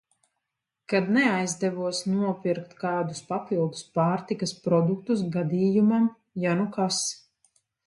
Kad 0.93 1.11
neaizdevos 1.17 1.99
nopirkt 2.13 2.73
kādus 2.85 3.21
papildus 3.33 3.85
pārtikas 3.99 4.55
produktus 4.67 5.25
gadījumam, 5.39 6.11
ja 6.49 6.59
nu 6.65 6.69
kas. 6.81 7.03